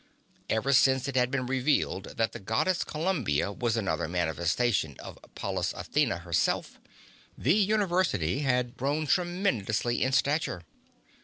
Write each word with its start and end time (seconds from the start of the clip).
Ever 0.49 0.73
since 0.73 1.07
it 1.07 1.15
had 1.15 1.29
been 1.29 1.45
revealed 1.45 2.17
that 2.17 2.31
the 2.31 2.39
goddess 2.39 2.83
Columbia 2.83 3.51
was 3.51 3.77
another 3.77 4.07
manifestation 4.07 4.95
of 4.97 5.19
Pallas 5.35 5.73
Athena 5.77 6.17
herself, 6.25 6.79
the 7.37 7.53
University 7.53 8.39
had 8.39 8.75
grown 8.77 9.05
tremendously 9.05 10.01
in 10.01 10.11
stature. 10.11 10.63